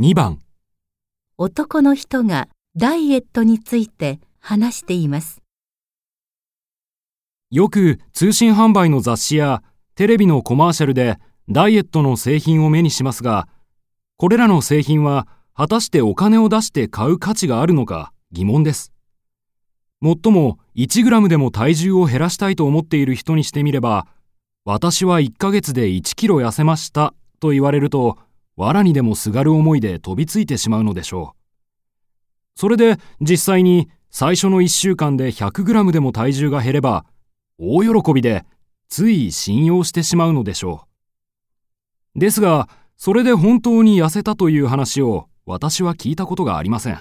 [0.00, 0.38] 2番
[1.36, 5.42] 男の人がダイエットについて話しています。
[7.50, 9.62] よく通信販売の雑誌や
[9.96, 11.18] テレビのコマーシャルで
[11.50, 13.46] ダイエットの製品を目にしますが、
[14.16, 18.94] これらの製品は果たしてお金を出して買う価値があるのか疑問です。
[20.00, 24.06] もっとも1グラムでも体重を減らしたいと思っている人にしてみれば、
[24.64, 28.16] 私は1ヶ月で1キロ痩せましたと言われると、
[28.56, 31.40] 藁にでもすがる思いで飛びついてしまうのでしょう。
[32.54, 37.04] それで実際に最初の1週間で100グラムでも体重が減れば、
[37.58, 38.44] 大喜びで
[38.88, 40.86] つい信用してしまうのでしょ
[42.16, 42.18] う。
[42.18, 46.98] ですが、それで本当に痩せたという話を私は聞いたことがありません。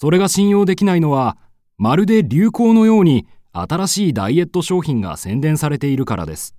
[0.00, 1.38] それが信用できないのは、
[1.76, 6.54] まるで流行のように新しいダイエット商品が宣伝されているからです。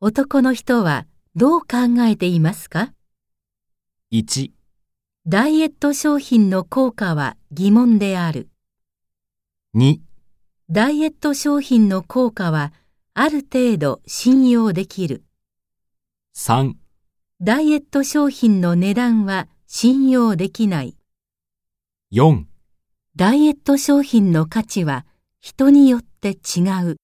[0.00, 2.92] 男の人はどう考えていますか
[4.12, 4.52] ？1、
[5.26, 8.48] ダイエット商品の効果は疑問である。
[9.74, 9.98] 2、
[10.70, 12.72] ダイエット商品の効果は
[13.12, 15.24] ある程度信用できる。
[16.36, 16.74] 3、
[17.40, 20.96] ダイエット商品の値段は信用できない。
[22.12, 22.44] 4
[23.16, 25.06] ダイエット商品の価値は
[25.40, 26.98] 人によって違う。